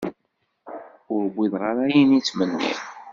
Ur 1.13 1.23
wwiḍeɣ 1.33 1.63
ara 1.69 1.81
ayen 1.87 2.17
i 2.17 2.19
ttmenniɣ. 2.21 2.79